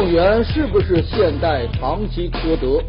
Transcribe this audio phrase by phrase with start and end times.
[0.00, 2.82] 用源是不是现代唐吉诃德？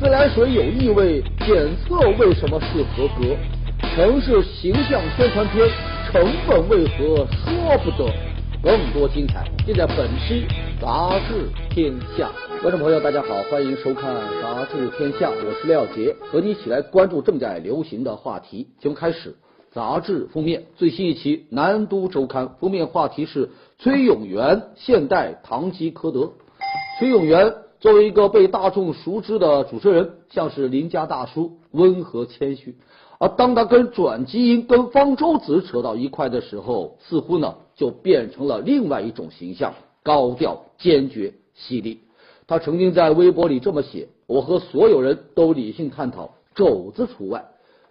[0.00, 3.36] 自来水有异味，检测为什么是合格？
[3.94, 5.68] 城市形象宣传片，
[6.10, 8.10] 成本为何说不得？
[8.62, 10.46] 更多精彩尽在本期
[10.80, 12.32] 《杂志天下》。
[12.62, 18.68] 观众朋友，大家好，欢迎收看《杂志天下》，我是廖杰，和你一起来关注正在流行的话题。
[18.80, 19.36] 节目开始，
[19.70, 26.32] 杂志封面最新一期《南都周刊》封面话题是崔永元现代唐吉诃德。
[26.98, 32.76] 崔永元作为一个被大众熟知的主持人，像是邻家大叔，温和谦虚。
[33.18, 42.00] 而当他跟转基因、跟方舟子扯到一块的时候，似乎呢就变成了另外一种形象，高调、坚决、犀利。
[42.46, 47.44] 他曾经在微博里这么写：“我和所有人都理性探讨，肘子除外。”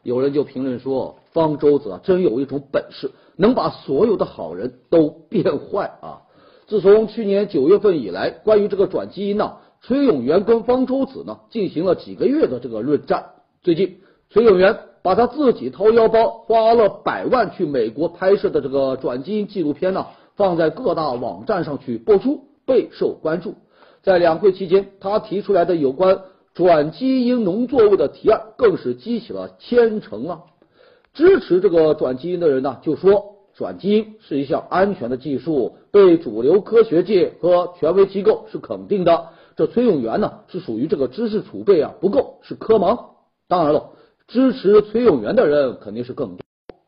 [0.04, 6.22] 有人就评论说：“方舟子，真有一种本事，能把所有的好人都变坏啊！”
[6.74, 13.26] 自从去年九月份以来，关于这个转基因呢，崔永元跟方舟子呢进行了几个月的这个论战。
[13.62, 13.98] 最近，
[14.32, 23.54] 崔永元把他自己掏腰包花了百万去美国拍摄的这个转基因纪录片呢，放在各大网站上去播出，备受关注。
[24.02, 26.22] 在两会期间，他提出来的有关
[26.56, 30.42] 转基因农作物的提案，更是激起了千层浪。
[31.14, 39.30] 支持这个转基因的人呢，就说转基因是一项安全的技术，被主流科学界和权威机构是肯定的。
[39.56, 43.00] 这崔永元呢，是属于这个知识储备啊不够，是科盲。
[43.48, 43.92] 当然了，
[44.28, 46.40] 支持崔永元的人肯定是更多。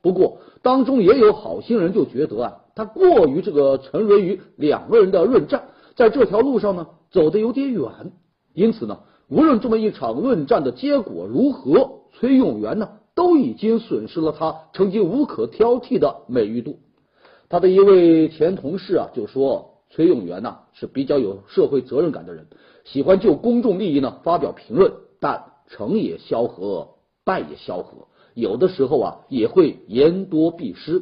[0.01, 7.89] 不过当中也有好心人就觉得啊，他过于这个沉沦于两个人的论战，在这条路上呢走得有点远。
[8.53, 16.79] 因此呢，无论这么一场论战的结果如何，崔永元呢都已经损失了他曾经无可挑剔的美誉度。
[17.47, 22.47] 他的一位前同事啊就说，崔永元呢是比较有社会责任感的人，
[22.83, 26.89] 喜欢就公众利益呢发表评论，但成也萧何，
[27.23, 31.01] 败也萧何，有的时候啊也会言多必失。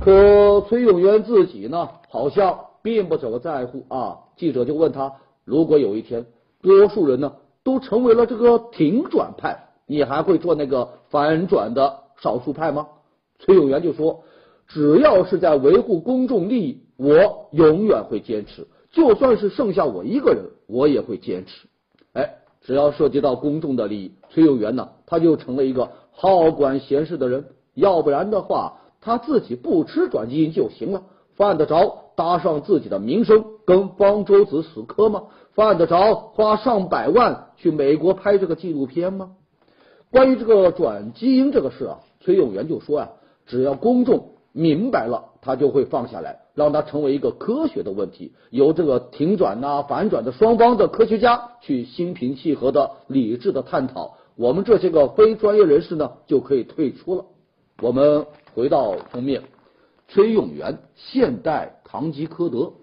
[0.00, 4.18] 可崔永元自己呢，好像并不怎么在乎啊。
[4.36, 5.14] 记者就问他，
[5.44, 6.26] 如果有一天
[6.60, 7.32] 多数人呢
[7.62, 12.88] 都成为了这个挺转派，你还会做那个反转的少数派吗？
[13.38, 14.24] 崔永元就说，
[14.68, 21.68] 只要是在维护公众利益，我永远会坚持，就算是剩下我一个人，我也会坚持。
[22.12, 22.36] 哎。
[22.66, 27.44] 只要涉及到公众的利益，崔永元呢，他就成了一个好管闲事的人。
[27.74, 31.02] 要不然的话，他自己不吃转基因就行了，
[31.36, 35.24] 犯得着搭上自己的名声跟方舟子死磕吗？
[35.52, 39.32] 犯得着花上百万去美国拍这个纪录片吗？
[40.14, 43.10] 关于这个转基因这个事啊，崔永元就说呀，
[43.46, 46.42] 只要公众明白了，他就会放下来。
[46.54, 54.18] 让它成为一个科学的问题，由这个停转呐、反转的双方的科学家去心平气和的、理智的探讨。
[54.36, 57.24] 我们这些个非专业人士呢，就可以退出了。
[57.82, 59.42] 我们回到封面，
[60.06, 62.74] 崔永元现代堂吉诃德，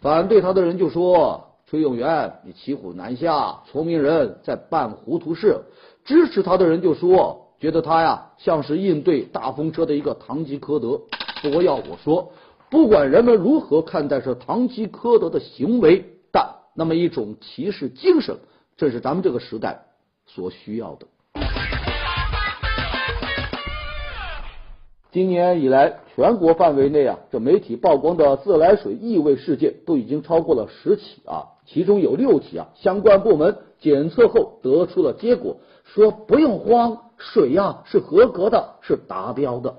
[0.00, 5.64] 反对他的人就说崔永元你骑虎难下，聪明人在办糊涂事；
[6.08, 11.02] 支持他的人就说觉得他呀像是应对大风车的一个堂吉诃德。
[11.42, 12.32] 不过要我说。
[12.70, 18.36] 不管人们如何看待这堂吉诃德的行为，但那么一种骑士精神，
[18.76, 19.86] 正是咱们这个时代
[20.26, 21.06] 所需要的。
[25.10, 39.76] 今年以来，全国范围内啊，这媒体曝光的自来水异味事件都已经超过了十起啊，其中有六起啊，相关部门检测后得出了结果，说不用慌，水呀是合格的，是达标的，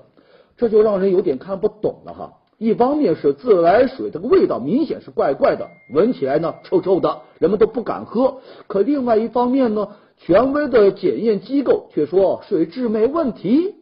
[0.56, 2.32] 这就让人有点看不懂了哈。
[2.58, 8.36] 一方面是自来水这个味道明显是怪怪的，闻起来呢臭臭的，人们都不敢喝。
[8.68, 9.88] 可另外一方面呢，
[10.18, 13.74] 权威的检验机构却说水质没问题。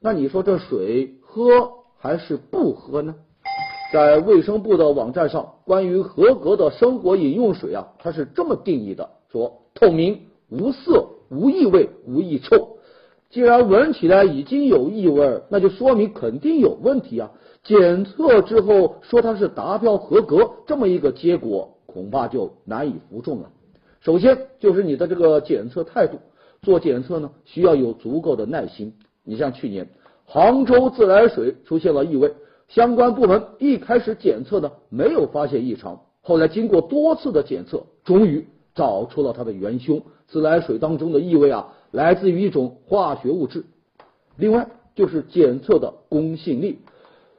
[0.00, 3.16] 那你说这水喝还是不喝呢？
[3.92, 12.76] 在卫生部的网站上，关于合格的生活饮用水啊，它是这么定义的：说透明、无色、无异味、无异臭。
[13.30, 17.30] 既然闻起来已经有异味，那就说明肯定有问题啊。
[17.62, 23.50] 检测之后说它是达标合格，这么一个结果恐怕就难以服众了。
[24.00, 26.18] 首先就是你的这个检测态度，
[26.62, 28.94] 做检测呢需要有足够的耐心。
[29.24, 29.88] 你像去年
[30.24, 32.32] 杭州自来水出现了异味，
[32.70, 38.46] 相关部门一开始检测呢没有发现异常，后来经过多次的检测，终于
[38.76, 40.00] 找出了它的元凶。
[40.28, 43.64] 自来水当中的异味啊，来自于一种化学物质。
[44.36, 46.78] 另外就是检测的公信力。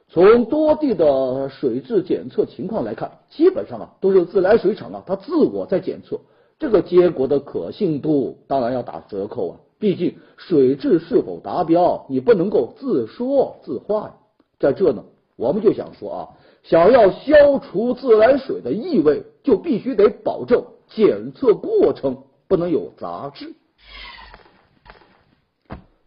[0.08, 6.20] 从多地的水质检测情况来看，基本上啊都是自来水厂啊它自我在检测，
[6.58, 9.56] 这个结果的可信度当然要打折扣啊。
[9.78, 14.14] 毕竟水质是否达标，你不能够自说自话呀。
[14.60, 15.02] 在这呢，
[15.36, 16.28] 我们就想说啊，
[16.62, 23.54] 想要消除自来水的异味，就必须得保证检测过程不能有杂质。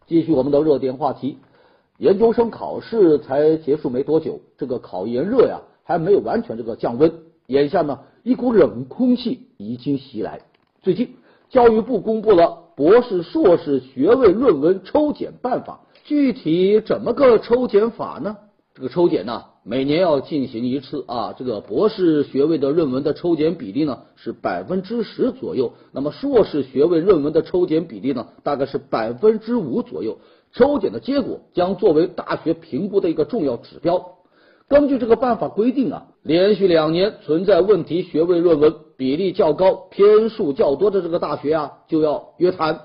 [0.08, 1.40] 继续我们的热点话题，
[1.98, 7.12] 研究生考试才结束没多久，这个考研热呀还没有完全这个降温，
[7.48, 10.42] 眼下呢一股冷空气已经袭来。
[10.84, 11.16] 最近
[11.50, 18.38] 教育部公布了博士、硕士学位论文抽检办法，具体怎么个抽检法呢？
[18.76, 19.46] 这个抽检呢？
[19.64, 30.18] 每年要进行一次啊，这个博士学位的论文的抽检比例呢是百分之十左右，那么硕士学位论文的抽检比例呢大概是百分之五左右。
[30.52, 34.18] 抽检的结果将作为大学评估的一个重要指标。
[34.68, 42.76] 根据这个办法规定啊，连续两年存在问题学位论文比例较高、篇数较多的这个大学啊就要约谈；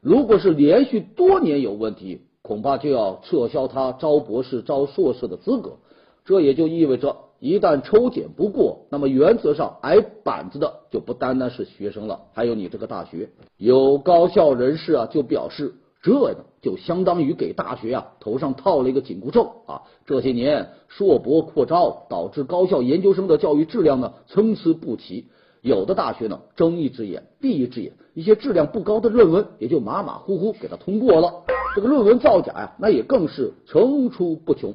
[0.00, 5.78] 如果是连续多年有问题，恐怕就要撤销他招博士、招硕士的资格。
[6.26, 13.30] 这也就意味着，一旦抽检不过，那么原则上挨板子的就不单单是学生了，还有你这个大学。
[13.56, 19.82] 有高校人士啊就表示，这呢就相当于给大学啊头上套了一个紧箍咒啊。
[20.04, 25.28] 这些年硕博扩招，导致高校研究生的教育质量呢参差不齐，
[25.64, 31.32] 有的大学呢睁一只眼闭一只眼，一些质量不高的论文也就马马虎虎给他通过了。
[31.74, 34.74] 这个论文造假呀，那也更是层出不穷。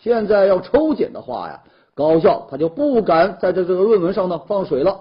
[0.00, 1.64] 现在要抽检的话呀，
[1.96, 5.00] 高校他就不敢在这这个论文上呢放水了。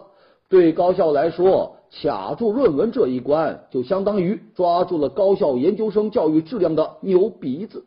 [0.49, 7.85] 对高校来说，卡住论文这一关，就相当于抓住了高校研究生教育质量的牛鼻子。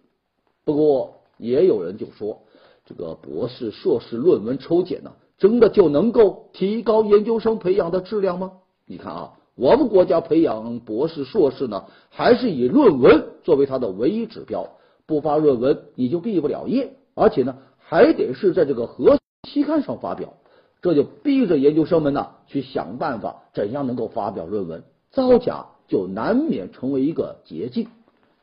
[0.64, 2.42] 不过，也有人就说，
[2.86, 8.52] 这个博士、硕士论文抽检呢，真的就能够提高研究生培养的质量吗？
[8.86, 14.68] 你看啊，我们国家培养博士、硕士呢，还是以论文作为它的唯一指标，
[15.06, 16.92] 不发论文你就毕不了业。
[17.14, 20.34] 而且呢，还得是在这个核期刊上发表，
[20.82, 27.88] 这就逼着研究生们呢去想办法，怎样能够发表论文，造假就难免成为一个捷径。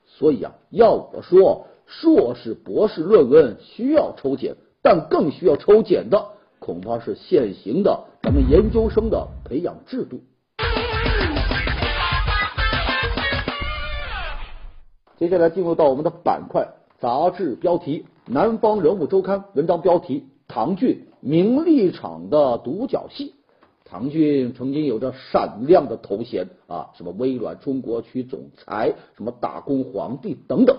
[0.07, 6.29] 所以啊，要我说，硕士、博士论文需要抽检，但更需要抽检的
[6.67, 10.19] 恐怕是现行的咱们研究生的培养制度。
[15.17, 16.67] 接下来进入到我们的板块
[16.99, 18.05] 杂志标题。
[18.25, 23.35] 南方人物周刊文章标题：唐骏名利场的独角戏。
[23.85, 30.77] 唐骏曾经有着闪亮的头衔啊，什么微软中国区总裁，什么打工皇帝等等。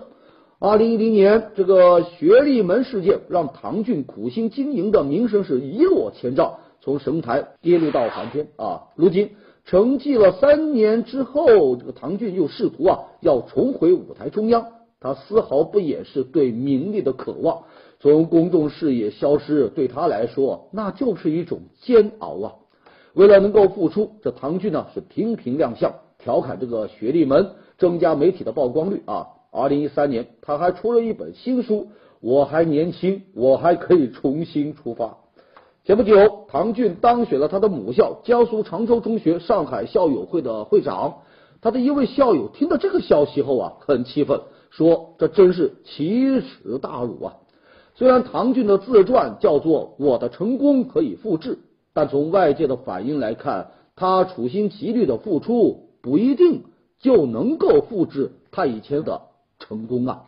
[0.61, 8.89] 二零一零年，这个学历门事件让唐骏苦心经营的名声是一落千丈，从神台跌落到凡间啊。
[8.97, 9.31] 如今
[9.65, 14.67] 沉寂了三年之后，这个唐骏又试图啊要重回舞台中央。
[14.99, 17.63] 他丝毫不掩饰对名利的渴望，
[18.01, 22.55] 从公众视野消失，对他来说那就是一种煎熬啊！
[23.15, 29.29] 为了能够复出，这唐骏呢是频频亮相，调侃这个学历门，增加媒体的曝光率啊！
[29.50, 31.75] 二零一三年，他还出了一本新书，
[32.21, 35.07] 《我还年轻，我还可以重新出发》。
[35.85, 41.19] 前不久，唐骏当选了他的母校江苏常州中学上海校友会的会长，
[41.62, 44.40] 他的一位校友听到这个消息后啊，很气愤。
[44.71, 47.37] 说这真是奇耻大辱啊！
[47.95, 51.55] 虽然唐骏的自传叫做《我的成功可以复制》，
[51.95, 56.64] 但从外界的反应来看，他处心积虑的付出不一定
[57.00, 59.23] 就能够复制他以前的
[59.59, 60.25] 成功啊！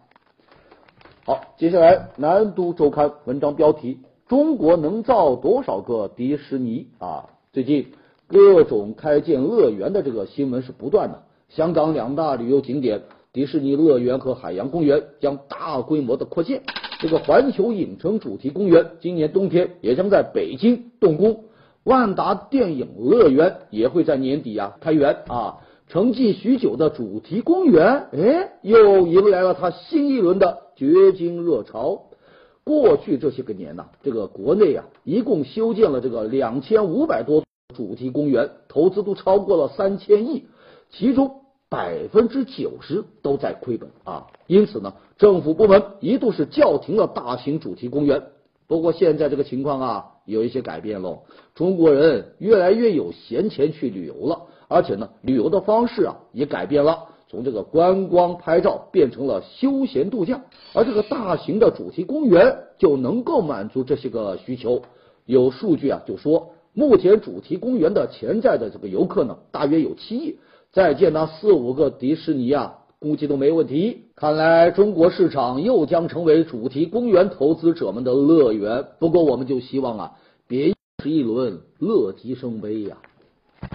[1.25, 7.31] 好，接下来南都周刊文章标题：中国能造多少个迪士尼啊？
[7.53, 7.93] 最近
[8.27, 13.03] 各种开建乐园的这个新闻是不断的，香港两大旅游景点。
[13.33, 16.63] 迪士尼乐园和海洋公园将大规模的扩建，
[16.99, 21.45] 这个环球影城主题公园今年冬天也将在北京动工，
[21.85, 25.59] 万达电影乐园也会在年底啊开园啊。
[25.91, 32.03] 沉寂许久的主题公园，哎，又迎来了它新一轮的掘金热潮。
[32.63, 37.43] 过去这些个年呐，这个国内啊，一共修建了这个两千五百多
[37.75, 40.45] 主题公园，投资都超过了三千亿，
[40.91, 41.39] 其中。
[41.69, 48.25] 百分之九十都在亏本啊，因此呢，政府部门一度是叫停了大型主题公园。
[48.67, 51.21] 不过现在这个情况啊，有一些改变喽。
[51.55, 60.41] 中国人越来越有闲钱去旅游了，而且呢，旅游的方式啊也改变了，从这个观光拍照变成了休闲度假，
[60.73, 64.83] 而这个大型的主题公园就能够满足这些个需求。
[65.27, 70.39] 有数据啊，就说目前主题公园的潜在的这个游客呢，大约有七亿，
[70.73, 74.05] 再建那四五个迪士尼啊，估计都没问题。
[74.15, 78.87] 看来中国市场又将成为主题公园投资者们的乐园。
[79.01, 80.13] 不过我们就希望啊，
[80.47, 82.99] 别是一轮乐极生悲呀。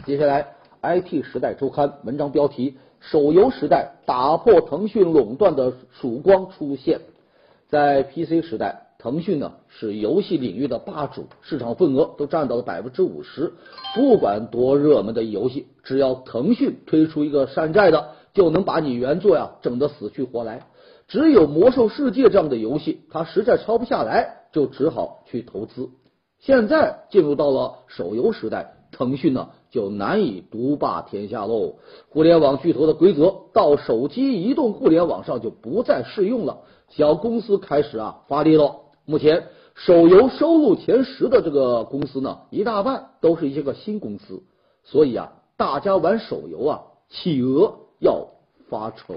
[0.05, 7.01] 接下来，IT 时代周刊文章标题：手游时代打破腾讯垄断的曙光出现。
[7.67, 13.53] 在 PC 时代，腾讯呢是游戏领域的霸主，市场份额都占到了百分之五十。
[13.95, 20.61] 不管多热门的游戏，只要腾讯推出一个山寨的，就能把你原作呀整得死去活来。
[21.07, 25.89] 只有魔兽世界这样的游戏，它实在抄不下来，就只好去投资。
[26.39, 31.75] 现在进入到了手游时代，腾讯呢就难以独霸天下喽。
[32.07, 38.77] 互联网巨头的规则到手机移动互联网上就不再适用了，小公司开始啊发力了。
[39.05, 44.41] 目前手游收入前十的这个公司呢，一大半都是一些个新公司，
[44.85, 48.27] 所以啊，大家玩手游啊，企鹅要
[48.69, 49.15] 发愁。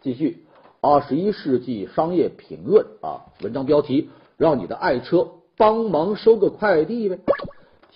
[0.00, 0.46] 继续，
[0.80, 5.26] 二十一世纪商业评论啊，文章标题：让你的爱车
[5.56, 7.18] 帮忙收个快递呗。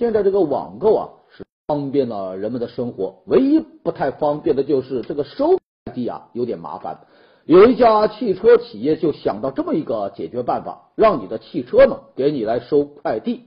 [0.02, 6.98] 现在这个网购啊，是方便了人们的生活，唯一不太方便的就是这个收快递啊，有点麻烦。
[7.44, 13.44] 有一家汽车企业就想到这么一个解决办法，让你的汽车呢给你来收快递。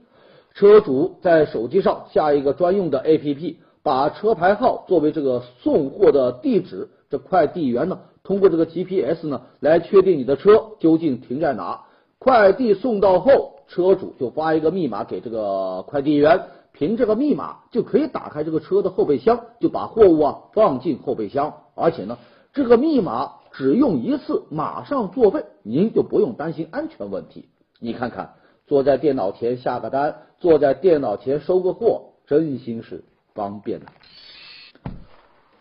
[0.54, 11.82] 车主在手机上下一个专用的 APP，把车牌号作为这个送货的地址，这快递员呢通过这个 GPS 呢来确定你的车究竟停在哪。
[12.18, 13.55] 快递送到后。
[13.68, 16.40] 车主就发一个密码给这个快递员，
[16.72, 21.54] 凭这个密码就可以打开这个车的后备箱，就把货物啊放进后备箱。
[21.74, 22.18] 而且呢，
[22.52, 27.48] 这个密码只用一次，马上作废，您就不用担心安全问题。
[27.80, 28.34] 你看看，
[28.66, 33.04] 坐在电脑前下个单，坐在电脑前收个货，真心是
[33.34, 33.86] 方便的。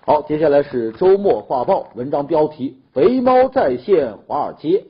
[0.06, 4.86] 好，接下来是周末画报文章标题：肥猫再现华尔街，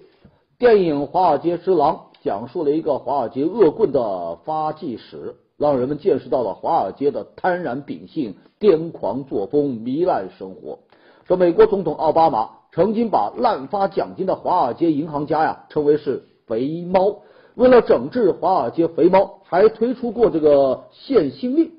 [0.58, 1.96] 电影《华尔街之狼》。
[2.26, 10.80] 讲述了一个华尔街恶棍的发迹史，让人们见识到了华尔街的贪婪秉性、癫狂作风、糜烂生活。
[11.28, 17.18] 说美国总统奥巴马曾经把滥发奖金的华尔街银行家呀称为是“肥猫”。
[17.54, 21.74] 为了整治华尔街肥猫，还推出过这个限薪令。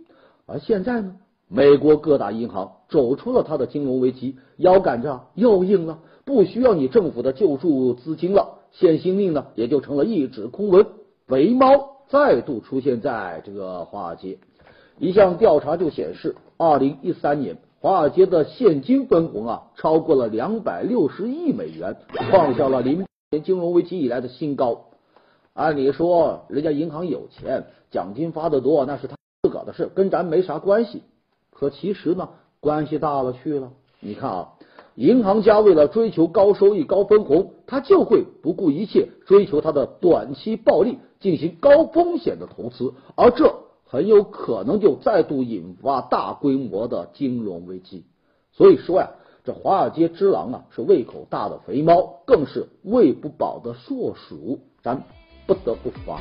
[0.46, 1.16] 而现在呢，
[1.48, 8.55] 美国各大银行走出了它的金融危机，腰杆子又硬了，不需要你政府的救助资金了。
[8.78, 10.86] 限薪令呢，也就成了一纸空文。
[11.26, 14.38] 肥猫再度出现在这个华尔街。
[14.98, 21.96] 一项调查就显示，二零一三年华尔街的现金分红啊，超过了两百六十亿美元，
[22.30, 24.86] 创下了零年金融危机以来的新高。
[25.54, 31.02] 按理说，人家银行有钱，奖金发的多，那是他自个的事，跟咱没啥关系。
[31.50, 32.28] 可其实呢，
[32.60, 33.72] 关系大了去了。
[34.00, 34.52] 你看啊。
[34.96, 48.04] 银行家为了追求高收益、高分红，他就会不顾一切追求他的短期暴利，进行高风险的投资，而这很有可能就再度引发大规模的金融危机。
[48.52, 49.10] 所以说呀，
[49.44, 55.04] 这华尔街之狼啊，是胃口大的肥猫，更是喂不饱的硕鼠，咱
[55.46, 56.18] 不得不防。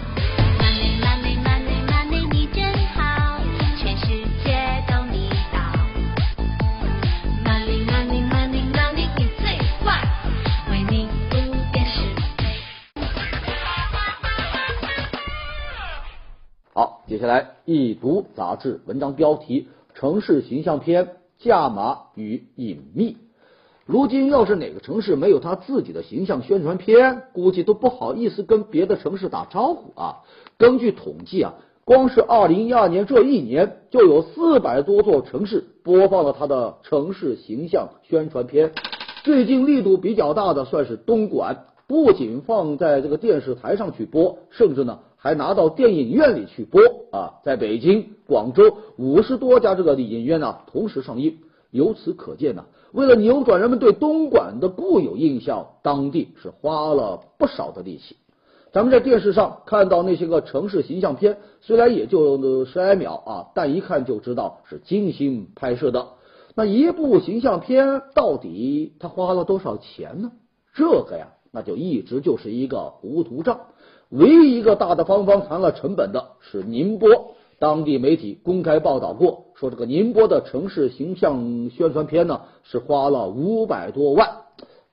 [16.78, 23.16] 好接下来，一读杂志文章标题：城市形象片价码与隐秘。
[23.86, 30.24] 如今，要是哪个城市没有他自己的形象宣传片，估计都不好意思跟别的城市打招呼啊。
[30.58, 31.54] 根据统计啊，
[31.86, 38.74] 光是二零一二年这一年，就有四百多座城市播放了他的城市形象宣传片。
[39.24, 45.00] 最近力度比较大的算是东莞，不仅放在这个电视台上去播，甚至呢。
[45.26, 46.80] 还拿到电影院里去播
[47.12, 47.42] 啊！
[47.44, 51.40] 在北京、广州五十多家这个影院呢，同时上映。
[51.72, 58.18] 由此可见呢，为了扭转人们对东莞的固有印象，当地是花了不少的力气。
[58.72, 66.06] 咱们在电视上看到那些个城市形象片，虽然也就十来秒啊，但一看就知道是精心拍摄的。
[66.54, 70.32] 那一部形象片到底他花了多少钱呢？
[70.76, 73.62] 这个呀，那就一直就是一个糊涂账。
[74.10, 84.30] 唯一一个大大方方谈了成本的是宁波，当地媒体公开报道过，说这个宁波的城市形象宣传片呢是花了五百多万。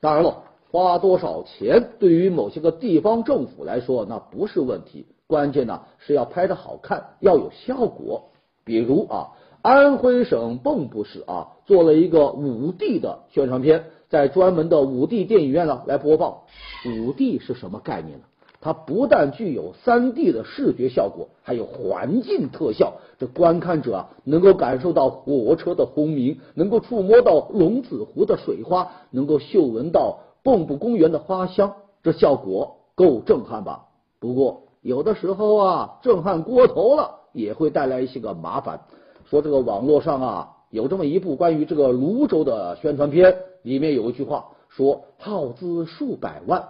[0.00, 8.30] 当然了，花多少钱对于某些个地方政府来说那不是问题，关键呢是要拍的好看，要有效果。
[8.64, 9.28] 比如啊，
[9.60, 16.38] 安徽省蚌埠市啊做了一个五 D 的宣传片，在专门的五 D 电影院呢来播放。
[16.86, 18.24] 五 D 是什么概念呢？
[18.64, 22.92] 它不但具有三 D 的视觉效果，还有环境特效。
[23.18, 31.74] 这观看者啊，能够感受到火车的轰鸣，能够触摸到龙子湖的水花，能够嗅闻到蚌埠公园的花香。
[32.04, 33.86] 这效果够震撼吧？
[34.20, 38.80] 不过有的时候啊，震撼过头了，也会带来一些个麻烦。
[39.28, 46.62] 说这个网络上啊，有这么一部关于这个泸州的宣传片，里面有一句话说，耗资数百万。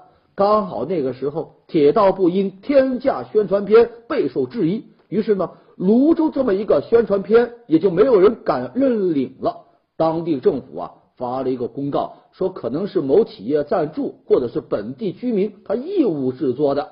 [0.42, 9.56] 刚好那个时候，铁道部因天价宣传片备受质疑，于是呢，泸州这么一个宣传片也就没有人敢认领了。
[9.96, 16.90] 当地政府啊发了一个公告，说可能是某企业赞助，或者是本地居民他义务制作的。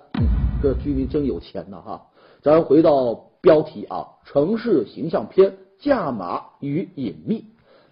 [0.63, 2.03] 这居民真有钱呐哈！
[2.43, 7.47] 咱回到标题啊，城市形象片价码与隐秘。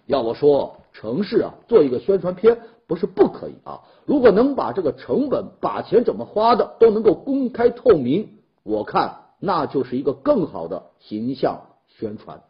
[0.05, 3.83] 要我说，城市啊做一个宣传片不是不可以啊。
[4.05, 12.41] 如果能把这个成本、把钱怎么花的都能够公开透明，我看那就是一个更好的形象宣传。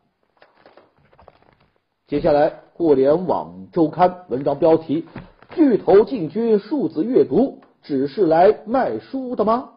[2.08, 5.06] 接下来，互联网周刊文章标题：
[5.52, 9.72] 巨头进军数字阅读，只是来卖书的吗？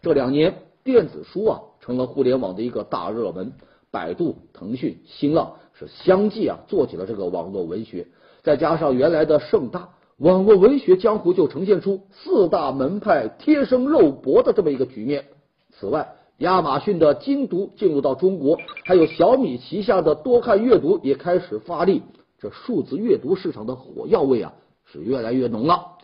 [0.00, 3.52] 这两年，电子书啊成了互联网的一个大热门，
[3.90, 8.08] 百度、腾讯、新浪是相继啊做起了这个网络文学，
[8.42, 9.90] 再加上原来的盛大。
[10.18, 15.24] 网络文学江湖就呈现出四大门派贴身肉搏的这么一个局面。
[15.72, 22.02] 此外，亚马逊的精读进入到中国，还有小米旗下的多看阅读也开始发力。
[22.38, 24.52] 这数字阅读市场的火药味啊，
[24.84, 25.96] 是越来越浓了。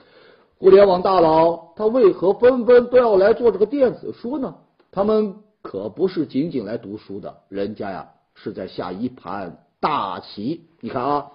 [0.58, 4.54] 互联网大佬他为何纷纷都要来做这个电子书呢？
[4.90, 10.62] 他们可不是仅仅来读书的，人家呀是在下一盘大棋。
[10.80, 11.26] 你看啊，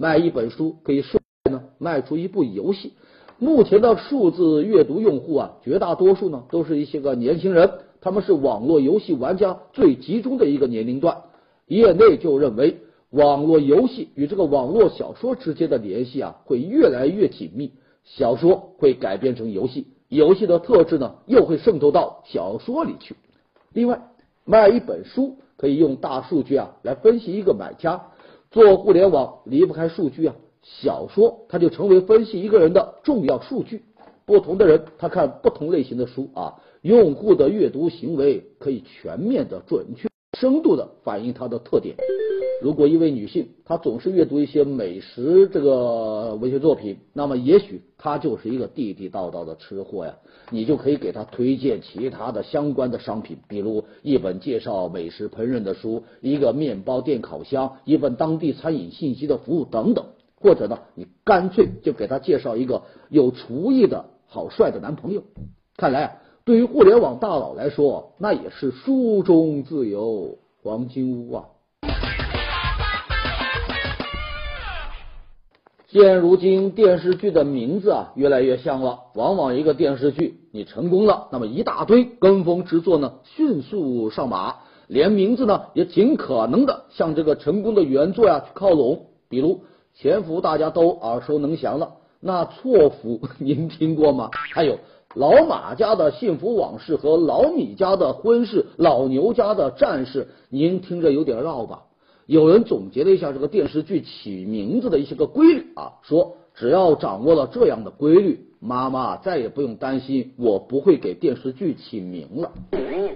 [0.00, 1.62] 卖一本书可以顺呢。
[1.78, 2.94] 卖出一部游戏，
[3.38, 11.18] 目前的数字阅读用户啊，绝大多数呢都是一些个年轻人，他们是网络游戏玩家最集中的一个年龄段。
[11.66, 12.78] 业内就认为，
[13.10, 17.72] 网络游戏与这个网络小说之间的联系啊，会越来越紧密，
[18.04, 23.14] 小说会改编成游戏，游戏的特质呢又会渗透到小说里去。
[23.72, 24.00] 另外，
[24.44, 28.02] 卖一本书可以用大数据啊来分析一个买家，
[28.50, 30.34] 做互联网离不开数据啊。
[30.62, 33.84] 小说，它就成为分析一个人的重要数据。
[34.26, 40.09] 不同的人，他看不同类型的书啊，用户的阅读行为可以全面的、准确、
[40.40, 41.96] 深度的反映他的特点。
[42.62, 50.16] 如果一位女性她总是阅读一些美食这个文学作品，那么也许她就是一个地地道道的吃货呀。
[50.50, 60.06] 你就可以给她推荐其他的相关的商品，比如一本介绍美食烹饪的书，一个面包店烤箱，一份当地餐饮信息的服务等等。
[60.36, 65.22] 或者呢，你干脆就给她介绍一个有厨艺的好帅的男朋友。
[65.76, 66.12] 看来啊
[66.44, 71.44] 对于互联网大佬来说，那也是书中自有黄金屋啊。
[75.86, 89.62] 现如今电视剧的名字啊越来越像了，往往一个电视剧你成功了，那么一大堆跟风之作呢迅速上马，连名字呢也尽可能的向这个成功的原作呀去靠拢，比如。
[89.92, 94.30] 潜伏大家都耳熟能详了，那错伏您听过吗？
[94.54, 94.78] 还有
[95.14, 101.82] 老马家的幸福往事和老米家的婚事，老牛家的战士，您听着有点绕吧？
[102.26, 112.52] 有人总结了一下这个电视剧起名字的一些个规律啊，说只要掌握了这样的规律，妈妈再也不用担心我不会给电视剧起名了。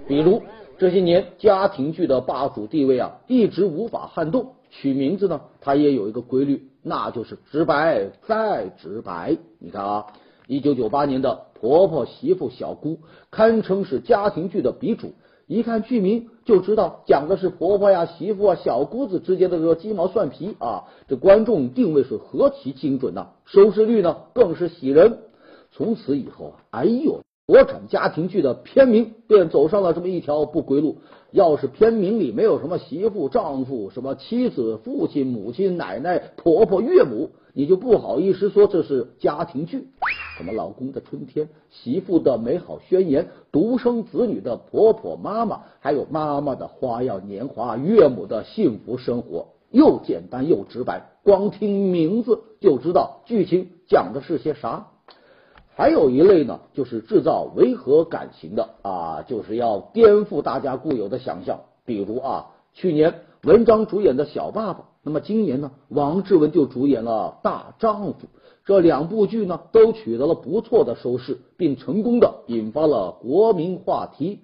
[0.05, 0.41] 比如
[0.77, 6.67] 这些年家庭剧的霸主地位啊，一直无法撼动，取名字呢，它也有一个规律。
[6.83, 9.37] 那就是直白再直白。
[9.59, 10.05] 你看啊，
[10.47, 11.29] 一九九八年的
[11.59, 12.91] 《婆婆媳妇小姑》
[13.31, 15.13] 堪称是家庭剧的鼻祖。
[15.47, 20.85] 一看剧名就知道讲的是婆婆呀、媳妇啊、小姑子之间的这个鸡毛蒜皮啊。
[21.07, 23.27] 这观众定位是何其精准呐！
[23.45, 25.19] 收视率呢更是喜人。
[25.71, 30.97] 从此以后啊，哎呦，国产家庭剧的片名便走上了这么一条不归路。
[31.31, 39.89] 要是片名里没有什么媳妇、丈夫、什么妻子、父亲、母亲、奶奶、婆婆、岳母，你就不好意思说这是家庭剧。
[40.37, 54.87] 什么老公的春天、媳妇的美好宣言、独生子女的婆婆妈妈，还有妈妈的花样年华、岳母的幸福生活，又简单又直白，光听名字就知道剧情讲的是些啥。
[55.77, 61.59] 还有一类呢，就是制造违和感情的啊，就是要颠覆大家固有的想象。
[61.85, 68.27] 比如啊，去年文章主演的小爸爸，那么今年呢，王志文就主演了大丈夫。
[68.65, 74.39] 这两部剧呢，都取得了不错的收视，并成功的引发了国民话题。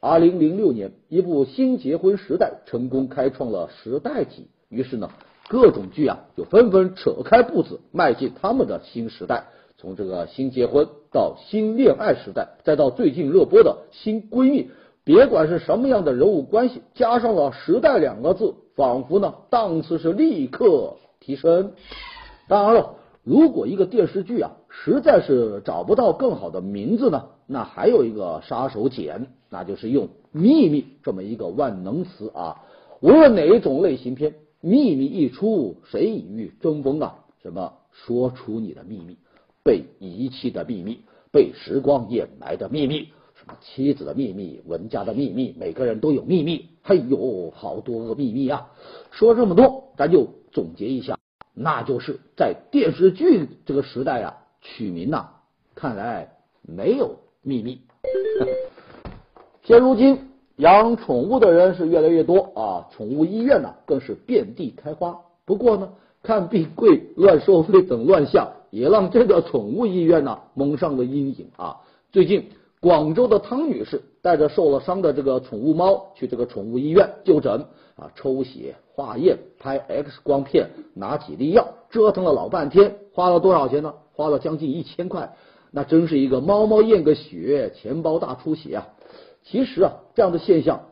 [0.00, 5.08] 二零零六年，一部《新结婚时代》成功开创了时代体，于是呢，
[5.48, 9.46] 各种剧啊就纷纷扯开步子，迈进他们的新时代。
[9.78, 14.70] 从这个新结婚到新恋爱时代，再到最近热播的新闺蜜，
[15.04, 21.72] 别管是什么样的人物关系，加上了“时代”两个字，仿佛呢档次是立刻提升。
[22.48, 32.62] 当然了，如果一个电视剧啊实在是找不到更好的名字呢，那还有一个杀手锏，那就是用“秘密”这么一个万能词啊。
[33.00, 37.16] 无论哪一种类型片，秘密一出，谁与争锋啊？
[37.42, 39.16] 什么说出你的秘密？
[39.64, 41.00] 被遗弃的秘密，
[41.32, 43.08] 被时光掩埋的秘密，
[43.60, 46.68] 妻子的秘密，文家的秘密，每个人都有秘密。
[46.82, 48.68] 嘿呦，好多个秘密啊！
[49.10, 51.18] 说这么多，咱就总结一下，
[51.54, 55.28] 那就是在电视剧这个时代啊，取名呐，
[55.74, 57.80] 看来没有秘密。
[59.62, 65.20] 现如今养宠物的人是越来越多啊，宠物医院呢更是遍地开花。
[65.44, 68.52] 不过呢，看病贵、乱收费等乱象。
[68.72, 71.82] 也让这个宠物医院呢蒙上了阴影啊！
[72.10, 72.48] 最近，
[72.82, 77.64] 广州的汤女士带着受了伤的这个宠物猫去这个宠物医院就诊
[77.94, 83.94] 啊，抽血、化验、拍 X 光片、拿几粒药，折腾了老半天，花了多少钱呢？
[84.14, 85.36] 花了将近一千块，
[85.70, 88.88] 那真是一个猫猫验个血，钱包大出血啊！
[89.44, 90.86] 其实啊，这样的现象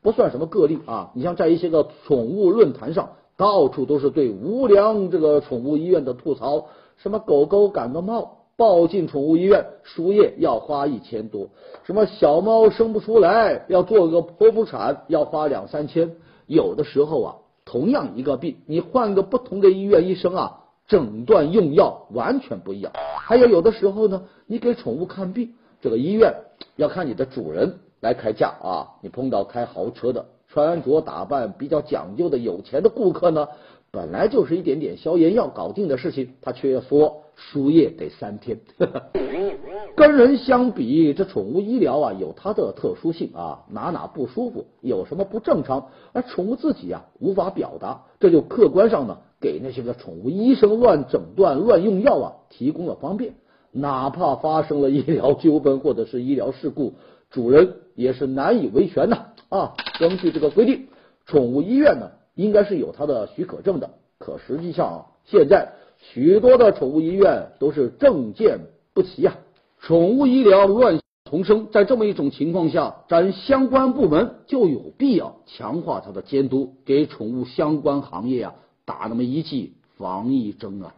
[0.00, 6.68] 不算什么个例啊，你像在一些个宠物论坛上，到处都是对无良这个宠物医院的吐槽。
[6.96, 11.48] 什么狗狗感个冒，抱进宠物医院输液要花一千多；
[11.84, 16.12] 什么小猫生不出来，要做个剖腹产要花两三千。
[16.46, 22.92] 有的时候啊，同样一个病，你换个不同的医院医生啊，诊断用药完全不一样。
[23.18, 26.32] 还有有的时候呢，你给宠物看病，这个医院
[26.76, 28.88] 要看你的主人来开价啊。
[29.02, 33.48] 你碰到开豪车的、穿着打扮比较讲究的有钱的顾客呢？
[33.90, 38.58] 本来就是一点点消炎药搞定的事情，他却说输液得三天。
[39.94, 53.34] 跟人相比，这宠物医疗啊有它的特殊性啊，哪哪不舒服，有什么不正常，而宠物自己啊无法表达，这就客观上呢给那些个宠物医生乱诊断、乱用药啊提供了方便。
[53.70, 56.94] 哪怕发生了医疗纠纷或者是医疗事故，
[57.30, 59.16] 主人也是难以维权的
[59.48, 59.74] 啊。
[59.98, 60.88] 根据这个规定，
[61.26, 62.10] 宠物医院呢。
[62.36, 68.58] 应该是有它的许可证的，可实际上现在许多的宠物医院都是证件
[68.94, 69.36] 不齐呀，
[69.80, 71.68] 宠物医疗乱丛生。
[71.70, 78.54] 在这么一种情况下，咱相关部门就有必要强化它的监督，给宠物相关行业啊
[78.84, 80.94] 打那么一剂防疫针啊。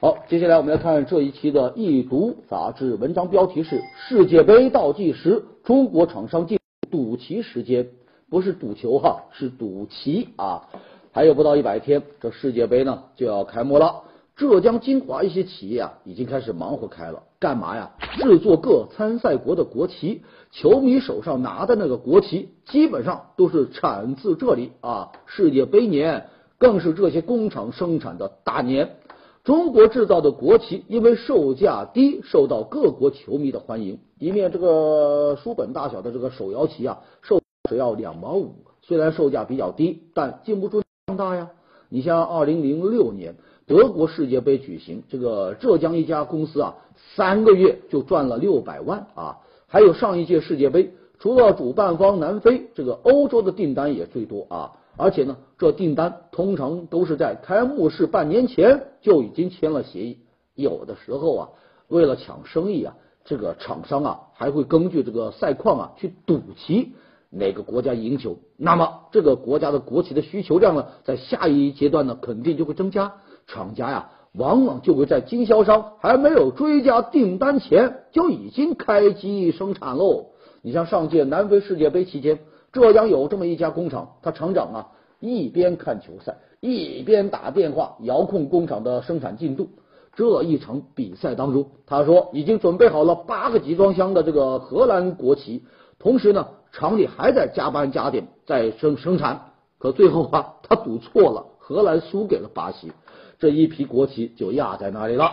[0.00, 6.58] 好，接下来我们来看这一期的《易读》杂志，文章标题是《世界杯倒计时》，中国厂商进。
[6.88, 7.88] 赌棋时间
[8.28, 10.68] 不是赌球哈，是赌棋啊！
[11.12, 14.02] 还有不到一百天，这世界杯呢就要开幕了。
[14.34, 17.22] 浙江金华一些企业啊，已经开始忙活开了。
[17.38, 17.92] 干嘛呀？
[18.18, 20.22] 制作各参赛国的国旗。
[20.50, 25.12] 球迷手上拿的那个国旗，基本上都是产自这里啊。
[25.26, 26.26] 世界杯年
[26.58, 28.96] 更是这些工厂生产的大年。
[29.44, 34.00] 中国制造的国旗因为售价低，受到各国球迷的欢迎。
[34.18, 41.50] 一面这个书本大小的这个手摇旗啊，受只要两毛五，虽然售价比较低，但禁不住量大呀。
[41.88, 46.74] 你像二零零六年德国世界杯举行，这个浙江一家公司啊，
[47.14, 49.38] 三个月就赚了六百万啊。
[49.68, 54.72] 还有上一届世界杯，除了主办方南非，这个欧洲的订单也最多啊。
[54.96, 60.18] 而且呢，这订单通常都是在开幕式半年前就已经签了协议。
[60.54, 61.48] 有的时候啊，
[61.88, 66.94] 为了抢生意啊，这个厂商啊还会根据这个赛况啊去赌棋，
[67.36, 73.12] 哪个国家赢球，那么这个国家的国旗的需求量呢，在下一阶段呢肯定就会增加。
[73.46, 80.26] 厂家呀，往往就会在经销商还没有追加订单前就已经开机生产喽。
[80.62, 82.40] 你像上届南非世界杯期间。
[82.72, 84.88] 浙江有这么一家工厂，他厂长啊，
[85.20, 89.68] 一边看球赛，一边打电话遥控工厂的生产进度。
[90.14, 95.62] 这一场比赛当中，他说已经准备好了八个集装箱的这个荷兰国旗，
[95.98, 99.52] 同时呢，厂里还在加班加点在生生产。
[99.78, 102.92] 可最后啊，他赌错了，荷兰输给了巴西，
[103.38, 105.30] 这一批国旗就压在那里了。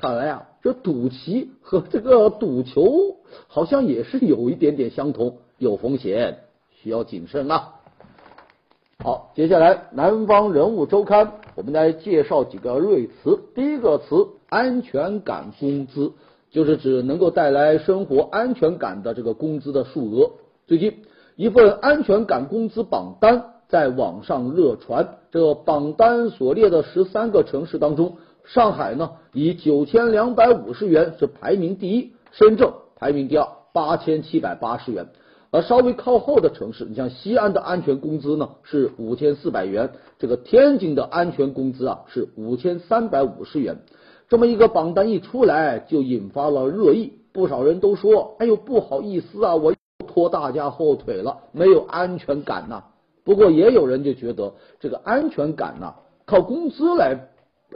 [0.00, 6.38] 看来啊，这赌旗和这个赌球好像也是有一点点相同，有风险，
[6.82, 7.74] 需要谨慎啊。
[9.04, 13.38] 好，接下来《南方人物周刊》，我们来介绍几个瑞词。
[13.54, 16.12] 第一个词“安全感工资”，
[16.50, 20.30] 就是指能够带来生活安全感的这个工资的数额。
[20.68, 20.94] 最近，
[21.36, 35.06] 一份安全感工资榜单在网上热传，这个榜单所列的十三个城市当中，上海呢以九千两百五十元是排名第一，深圳排名第二，八千七百八十元。
[35.52, 43.82] 而稍微靠后的城市，你像西安的安全工资呢是五千四百元，这个天津的安全工资啊是五千三百五十元。
[44.28, 49.72] 这么一个榜单一出来，就引发了热议，不少人都说：“哎呦，不好意思啊，我
[50.16, 52.84] 拖大家后腿了，没有安全感呐。”
[53.22, 57.28] 不过也有人就觉得这个安全感呐，靠工资来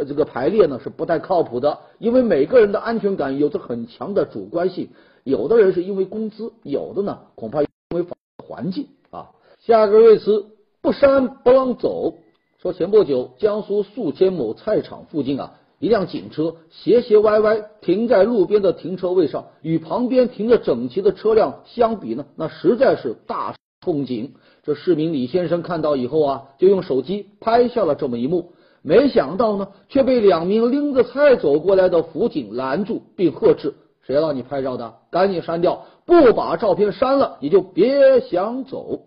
[0.09, 4.89] 这个排列呢是不太靠谱的，因为每个人的安全感有着很强的主观性，
[5.23, 7.61] 有的人是因为工资，有的呢恐怕。
[7.63, 8.07] 因为
[8.47, 10.47] 环境啊，下个瑞词
[10.81, 12.15] 不删不让走。
[12.63, 24.35] 说前不久，江苏宿迁某菜场附近啊，一辆警车斜斜歪歪停在路边的停车位上，与旁边停着整齐的车辆相比呢，那实在是大风景。
[24.63, 28.53] 这市民李先生看到以后啊，就用手机拍下了这么一幕。
[28.83, 33.75] 没想到呢，却被两名拎着菜走过来的辅警拦住，并呵斥
[34.07, 34.95] ：“谁让你拍照的？
[35.11, 39.01] 赶紧删掉！”不把照片删了，你就别想走。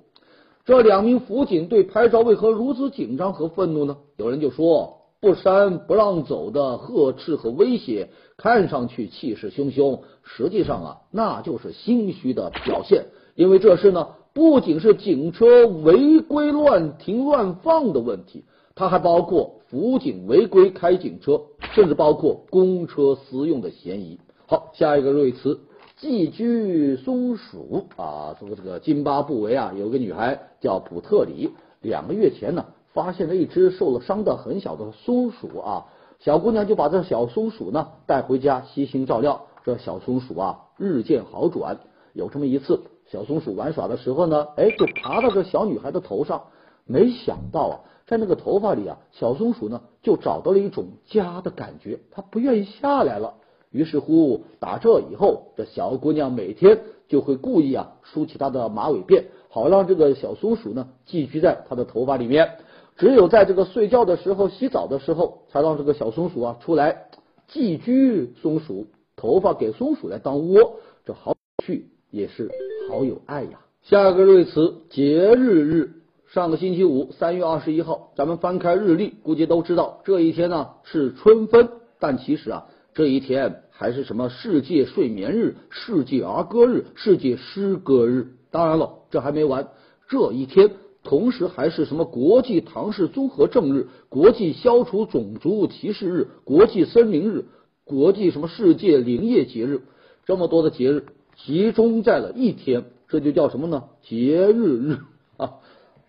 [0.66, 3.98] 这两名辅警对拍照为何如此紧张和愤怒呢？
[4.18, 13.06] 有人就说，不删不让走的呵斥和威胁，看上去气势汹汹，实际上啊，那就是心虚的表现。
[13.34, 18.44] 因为这事呢，不仅是警车违规乱停乱放的问题，
[18.76, 21.42] 它还包括辅警违规开警车，
[21.74, 24.20] 甚至包括公车私用的嫌疑。
[24.46, 25.58] 好，下一个瑞词。
[25.96, 35.86] 寄居松鼠啊，说这个津巴布韦啊，有个女孩叫普特里，两个月前呢，发现了一只受了伤的很小的松鼠啊，
[36.20, 39.48] 小姑娘就把这小松鼠呢带回家，悉心照料。
[39.66, 41.80] 这小松鼠啊，日渐好转。
[42.14, 46.44] 有这么一次，小松鼠玩耍的时候呢，哎，就爬到这小女孩的头上，
[46.86, 53.34] 没想到啊，在那个头发里啊，小松鼠呢就找到了一种家的感觉，它不愿意下来了。
[53.72, 62.58] 于是乎，打这以后，这小姑娘每天就会故意啊梳起她的马尾辫，好让这个小松鼠呢寄居在她的头发里面。
[62.98, 67.08] 只有在这个睡觉的时候、洗澡的时候，才让这个小松鼠啊出来
[67.48, 70.80] 寄居松鼠头发，给松鼠来当窝。
[71.06, 72.50] 这好有趣也是
[72.90, 73.60] 好有爱呀。
[73.82, 75.92] 下一个瑞词节日日，
[76.28, 82.68] 上个星期五，三月二十一号，咱们翻开日历，估计都知道这一天呢是春分，但其实啊。
[82.96, 88.28] 这一天还是什么世界睡眠日、世界儿歌日、世界诗歌日？
[88.52, 89.70] 当然了，这还没完。
[90.08, 90.70] 这一天
[91.04, 97.46] 同时还是什么国际唐氏综合症日、国际消除种族歧视日、国际森林日、
[97.84, 99.82] 国际什么世界林业节日？
[100.26, 103.84] 这么多的节日集中在了一天，这就叫什么呢？
[104.02, 104.98] 节日日
[105.36, 105.60] 啊！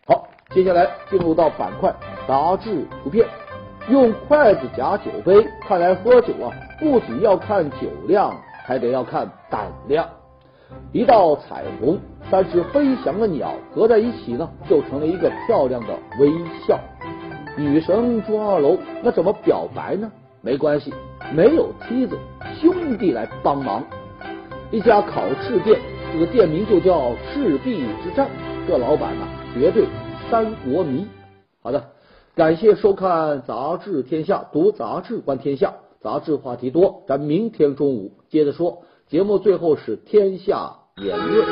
[0.07, 1.95] 好，接下来进入到板块
[2.29, 3.27] 杂志图片。
[3.91, 10.09] 用筷子夹酒杯，看来喝酒啊，不仅要看酒量，还得要看胆量。
[10.93, 11.99] 一道彩虹，
[12.31, 16.31] 三只飞翔的鸟合在一起呢，就成了一个漂亮的微
[16.67, 16.79] 笑。
[17.57, 20.11] 女神住二楼，那怎么表白呢？
[20.41, 20.93] 没关系，
[21.35, 22.19] 没有梯子，
[22.61, 23.83] 兄弟来帮忙。
[24.71, 25.81] 一家烤翅店，
[26.13, 28.29] 这个店名就叫赤壁之战。
[28.67, 29.87] 这老板呢，绝对
[30.31, 31.07] 三国迷。
[31.63, 31.85] 好的。
[32.37, 38.83] 感谢收看《杂志天下》，读杂志观天下，杂志话题多，咱明天中午接着说。
[39.07, 41.47] 节目最后是天下言论